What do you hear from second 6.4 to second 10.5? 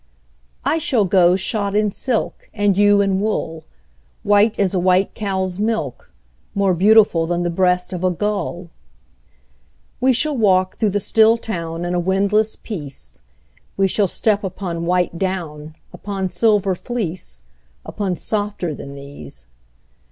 More beautiful Than the breast of a gull. We shall